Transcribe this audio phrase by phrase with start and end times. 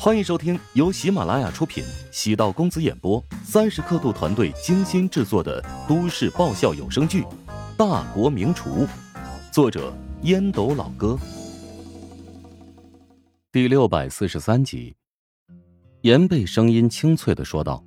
[0.00, 7.22] 欢迎收听由喜马拉雅出品、喜道公子演播、三十刻度团队精心制作的都市爆笑有声剧
[7.76, 8.86] 《大国名厨》，
[9.52, 9.92] 作者
[10.22, 11.18] 烟斗老哥。
[13.50, 14.94] 第六百四十三集，
[16.02, 17.84] 严贝声音清脆的说道：“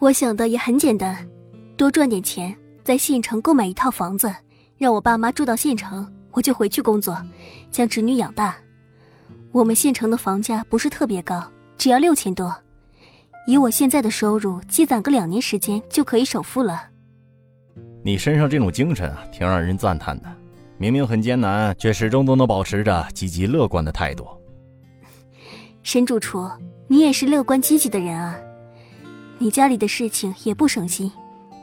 [0.00, 1.26] 我想的也很简单，
[1.78, 2.54] 多赚点钱，
[2.84, 4.30] 在县城购买一套房子，
[4.76, 7.16] 让我爸妈住到县城，我就回去工作，
[7.70, 8.54] 将侄女养大。”
[9.52, 11.42] 我们县城的房价不是特别高，
[11.76, 12.54] 只要六千多。
[13.46, 16.82] 以我现在的收入，积攒个两年时间就可以首付了。
[18.04, 20.28] 你身上这种精神啊，挺让人赞叹的。
[20.76, 24.26] 明明很艰难，却始终都能保持着积极乐观的态度。
[25.82, 26.48] 沈主厨，
[26.86, 28.38] 你也是乐观积极的人啊。
[29.38, 31.10] 你家里的事情也不省心，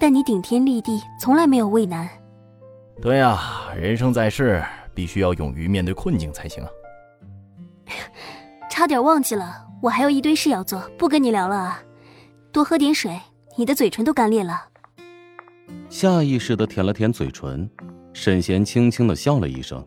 [0.00, 2.08] 但你顶天立地，从来没有畏难。
[3.02, 6.70] 对啊，人生在世，必须要勇于面对困境才行啊。
[8.76, 11.82] 差点忘记了，我还有一堆事要做，不跟你聊了啊！
[12.52, 13.18] 多喝点水，
[13.56, 14.68] 你的嘴唇都干裂了。
[15.88, 17.70] 下意识的舔了舔嘴唇，
[18.12, 19.82] 沈贤轻轻的笑了一声，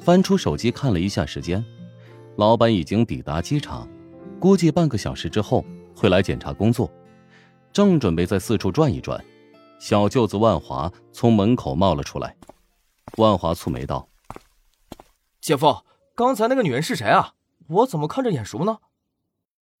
[0.00, 1.64] 翻出手机看了一下时间，
[2.36, 3.88] 老板已经抵达机场，
[4.38, 5.64] 估计半个小时之后
[5.96, 6.88] 会来检查工作，
[7.72, 9.20] 正准备在四处转一转，
[9.80, 12.36] 小舅子万华从门口冒了出来。
[13.16, 14.08] 万华蹙眉道
[15.42, 15.78] ：“姐夫。”
[16.14, 17.32] 刚才那个女人是谁啊？
[17.66, 18.78] 我怎么看着眼熟呢？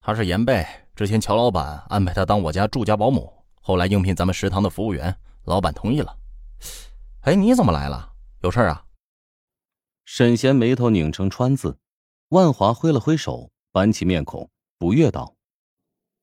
[0.00, 6.16] 她是严贝，之前乔老板安排她当我家住家保姆，后来应聘咱们食堂的服务员，老板同意了。
[7.22, 8.12] 哎，你怎么来了？
[8.40, 8.84] 有事啊？
[10.04, 11.78] 沈贤眉头拧成川字，
[12.28, 15.34] 万华挥了挥手，板起面孔，不悦道：“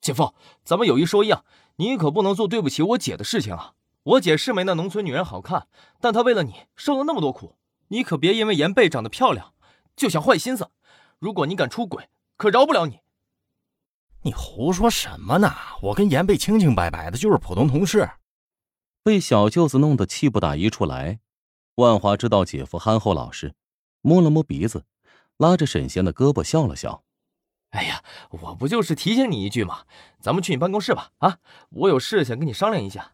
[0.02, 1.44] 姐夫，咱们有一说一啊，
[1.76, 3.74] 你可不能做对不起我姐的事情啊！
[4.04, 5.68] 我姐是没那农村女人好看，
[6.00, 7.58] 但她为了你受了那么多苦，
[7.90, 9.54] 你可别因为严贝长得漂亮。”
[9.94, 10.72] 就想坏心思，
[11.22, 13.00] 如果你敢出轨，可饶不了你。
[14.24, 15.54] 你胡说什么呢？
[15.84, 18.10] 我跟严贝清清白白的，就是普通同事。
[19.04, 21.20] 被小舅子弄得气不打一处来，
[21.76, 23.54] 万华知道姐夫憨厚老实，
[24.02, 24.84] 摸了摸鼻子，
[25.38, 27.04] 拉着沈贤的胳膊笑了笑
[27.70, 29.86] ：“哎呀，我不就是提醒你一句吗，
[30.20, 31.12] 咱们去你办公室吧。
[31.20, 31.38] 啊，
[31.70, 33.14] 我有事想跟你商量一下。”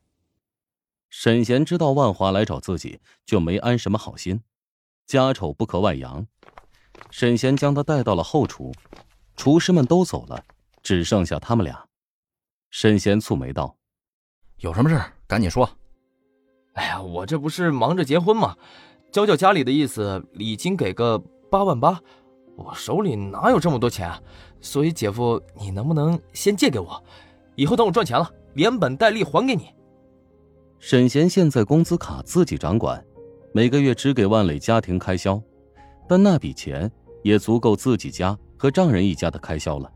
[1.11, 4.43] 沈贤知道万华来找自己，就没安什么好心，
[5.05, 6.25] 家丑不可外扬。
[7.09, 8.71] 沈贤将他带到了后厨，
[9.35, 10.43] 厨师们都走了，
[10.83, 11.85] 只剩下他们俩。
[12.69, 13.75] 沈贤蹙眉道
[14.59, 15.69] ：“有什么事赶紧说。
[16.73, 18.55] ”“哎呀，我这不是忙着结婚吗？
[19.11, 21.17] 娇娇家里的意思，礼金给个
[21.49, 21.99] 八万八，
[22.55, 24.21] 我手里哪有这么多钱啊？
[24.61, 27.01] 所以姐夫，你能不能先借给我？
[27.55, 29.69] 以后等我赚钱了，连本带利还给你。”
[30.79, 33.03] 沈贤现在工资卡自己掌管，
[33.53, 35.41] 每个月只给万磊家庭开销。
[36.07, 36.91] 但那笔钱
[37.23, 39.91] 也足够自己家和丈人一家的开销了。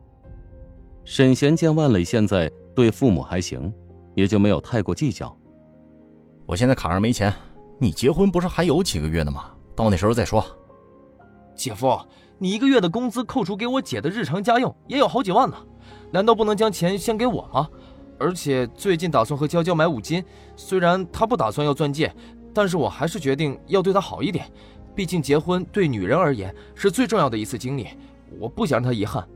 [1.04, 3.74] 沈贤见万磊现在对父母还行，
[4.16, 5.36] 也就没有太过计较。
[6.46, 7.34] 我现在卡上没钱，
[7.80, 9.52] 你结婚不是还有几个月呢吗？
[9.76, 10.46] 到那时候再说。
[11.56, 12.00] 姐夫，
[12.38, 15.56] 你一个月的工资扣除给我姐的日常家用也有好几万呢，
[16.12, 17.70] 难道不能将钱先给我吗？
[18.20, 20.24] 而且最近打算和娇娇买五金，
[20.56, 22.14] 虽然她不打算要钻戒，
[22.54, 24.46] 但是我还是决定要对她好一点。
[24.96, 27.88] 毕竟结婚对女人而言是最重要的一次经历，
[28.40, 29.28] 我不想让她遗憾。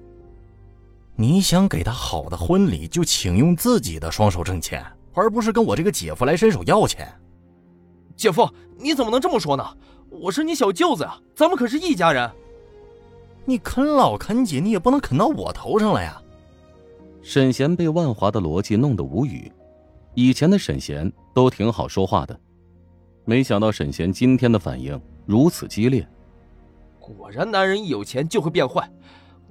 [1.16, 7.08] 你想给她好的婚礼，就请用自己的双手挣钱，而不是跟我这个姐夫来伸手要钱。
[8.16, 9.66] 姐夫，你怎么能这么说呢？
[10.10, 12.30] 我是你小舅子呀，咱们可是一家人。
[13.46, 16.22] 你啃老啃姐，你也不能啃到我头上了呀。
[17.22, 19.52] 沈贤被万华的逻辑弄得无语，
[20.14, 22.40] 以前的沈贤都挺好说话的，
[23.26, 25.00] 没想到沈贤今天的反应。
[25.26, 26.08] 如此激烈，
[27.00, 28.88] 果然男人一有钱就会变坏。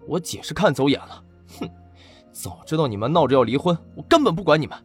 [0.06, 1.24] 我姐是看走眼了，
[1.58, 1.68] 哼！
[2.32, 4.78] 早知道你们闹着要离婚，我根本不管你们。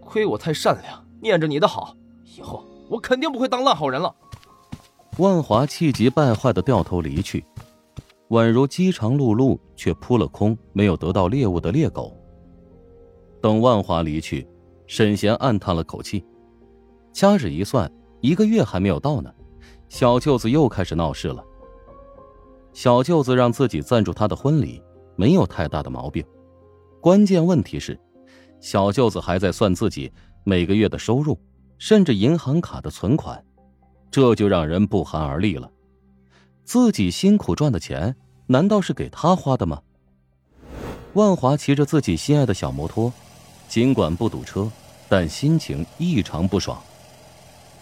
[0.00, 4.14] 亏我太善良，念着你的好，以后我肯定不会当烂好人了。
[5.18, 7.44] 万华气急败坏的掉头离去，
[8.28, 12.16] 宛如饥肠辘辘却扑了空、没有得到猎物的猎狗。
[13.42, 14.48] 等万华离去，
[14.86, 16.24] 沈贤暗叹了口气，
[17.12, 19.32] 掐指一算，一个月还没有到呢。
[19.88, 21.44] 小舅子又开始闹事了。
[22.72, 24.82] 小舅子让自己赞助他的婚礼，
[25.16, 26.24] 没有太大的毛病。
[27.00, 27.98] 关键问题是，
[28.60, 30.12] 小舅子还在算自己
[30.44, 31.38] 每个月的收入，
[31.78, 33.42] 甚至银行卡的存款，
[34.10, 35.70] 这就让人不寒而栗了。
[36.64, 38.14] 自己辛苦赚的钱，
[38.46, 39.80] 难道是给他花的吗？
[41.14, 43.10] 万华骑着自己心爱的小摩托，
[43.68, 44.70] 尽管不堵车，
[45.08, 46.78] 但心情异常不爽。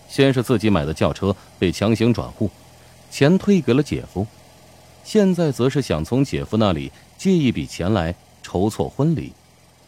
[0.08, 2.50] 先是自己买的轿车被强行转户，
[3.10, 4.26] 钱退给了姐夫，
[5.04, 9.32] 现在则是想从姐夫那里借一笔钱来筹措婚礼，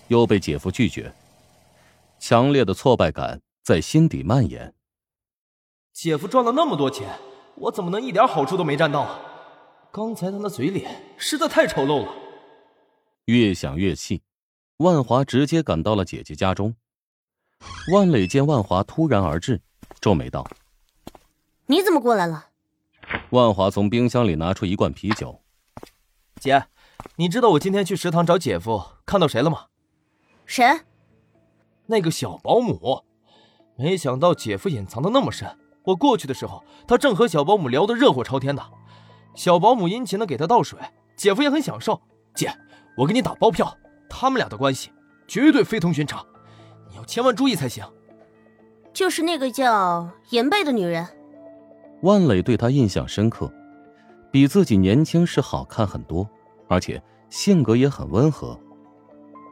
[0.09, 1.13] 又被姐夫拒绝，
[2.19, 4.75] 强烈的挫败感在心底蔓延。
[5.93, 7.09] 姐夫赚了那么多钱，
[7.57, 9.21] 我怎么能一点好处都没占到啊？
[9.91, 12.13] 刚才他那嘴脸实在太丑陋了。
[13.25, 14.23] 越想越气，
[14.77, 16.75] 万华直接赶到了姐姐家中。
[17.93, 19.61] 万磊见万华突然而至，
[20.01, 20.47] 皱眉道
[21.67, 22.49] ：“你怎么过来了？”
[23.31, 25.41] 万华从冰箱里拿出一罐啤酒。
[26.41, 26.67] 姐，
[27.17, 29.67] 你知道我今天去食堂找姐夫看到谁了吗？
[30.47, 30.65] 谁？
[31.87, 33.05] 那个小保姆。
[33.77, 35.59] 没想到姐夫隐藏的那么深。
[35.85, 38.63] 我过去的时候，他正和小保姆聊得热火朝天的。
[39.35, 40.79] 小保姆殷勤的给他倒水，
[41.17, 42.01] 姐夫也很享受。
[42.35, 42.53] 姐，
[42.97, 43.75] 我给你打包票，
[44.09, 44.93] 他们俩的关系
[45.27, 46.27] 绝对非同寻常，
[46.91, 47.85] 你要千万注意才行。
[48.93, 51.07] 就是那个叫严贝的女人。
[52.03, 53.53] 万磊对她印象深刻，
[54.31, 56.29] 比自己年轻时好看很多，
[56.69, 58.59] 而且性格也很温和。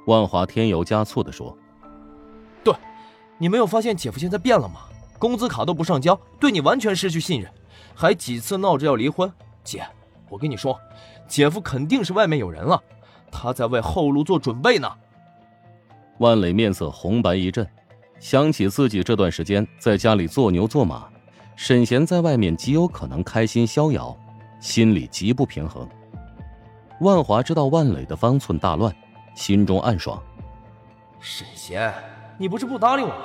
[0.06, 1.56] 万华添油加醋的说
[2.62, 2.74] ：“对，
[3.38, 4.82] 你没有发现姐夫现在变了吗？
[5.18, 7.50] 工资卡都不上交，对你完全失去信任，
[7.94, 9.32] 还几次闹着要离婚。
[9.64, 9.84] 姐，
[10.28, 10.78] 我跟你说，
[11.26, 12.80] 姐夫肯定是外面有人了，
[13.32, 14.92] 他在为后路做准备呢。”
[16.18, 17.68] 万磊面色红白一阵，
[18.18, 21.08] 想起自己这段时间在家里做牛做马。
[21.54, 24.16] 沈贤在外面极有可能开心逍遥，
[24.60, 25.88] 心里极不平衡。
[27.00, 28.94] 万华知道万磊的方寸大乱，
[29.34, 30.22] 心中暗爽。
[31.18, 31.92] 沈贤，
[32.36, 33.16] 你不是不搭理我吗？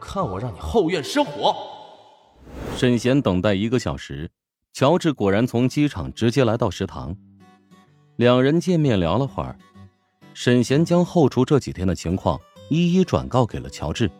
[0.00, 1.54] 看我让你后院失火！
[2.76, 4.28] 沈贤等待一个小时，
[4.72, 7.16] 乔治果然从机场直接来到食堂。
[8.16, 9.56] 两人见面聊了会儿，
[10.34, 12.40] 沈贤将后厨这几天的情况
[12.72, 14.10] 一一转告给了乔治。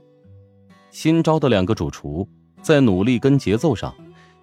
[0.91, 2.29] 新招的两个主厨。
[2.61, 3.93] 在努力跟节奏上，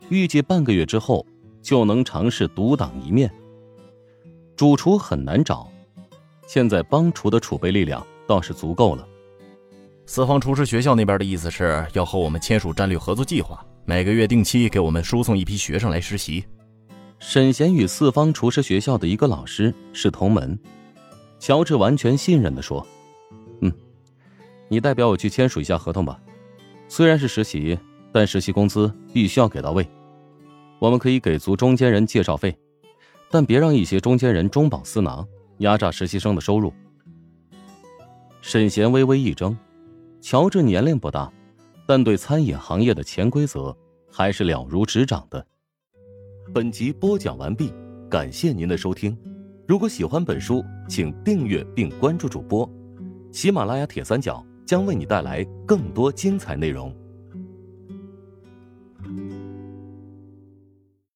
[0.09, 1.25] 预计半个月之后
[1.61, 3.31] 就能尝试独当一面。
[4.57, 5.71] 主厨很难找，
[6.45, 9.07] 现在帮厨的储备力量倒是足够了。
[10.05, 16.43] 四方厨师学校那边的意思是要和我们签署战略合作计划，每个月定期给我们输送一批学生来实习。
[17.19, 20.59] 沈贤与四方厨师学校的一个老师是同门，
[21.39, 22.98] 乔治完全信任的说：“嗯，
[24.69, 26.21] 你代表我去签署一下合同吧，
[26.87, 27.77] 虽然是实习。”
[28.11, 29.87] 但实习工资必须要给到位，
[30.79, 32.57] 我们可以给足中间人介绍费，
[33.29, 35.23] 但别让一些中间人中饱私囊，
[35.59, 36.73] 压榨实习生的收入。
[38.41, 39.55] 沈贤微微一怔，
[40.21, 41.31] 乔治年龄不大，
[41.85, 43.77] 但对餐饮行业的潜规则
[44.11, 45.45] 还是了如指掌的。
[46.51, 47.71] 本集播讲完毕，
[48.09, 49.15] 感谢您的收听。
[49.67, 52.67] 如果喜欢本书，请订阅并关注主播，
[53.31, 56.95] 喜马拉雅铁三角将为你带来更多精彩内容。